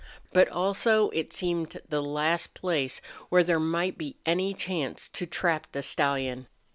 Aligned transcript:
But 0.33 0.49
also 0.49 1.11
it 1.11 1.31
seemed 1.31 1.79
the 1.89 2.01
last 2.01 2.55
place 2.55 3.01
where 3.29 3.43
there 3.43 3.59
might 3.59 3.99
be 3.99 4.15
any 4.25 4.51
chance 4.55 5.07
to 5.09 5.27
trap 5.27 5.67
the 5.73 5.83
stallion. 5.83 6.47